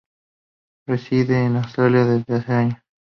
Reside 0.87 1.45
en 1.45 1.57
Asturias 1.57 2.07
desde 2.07 2.33
hace 2.33 2.51
años. 2.53 2.79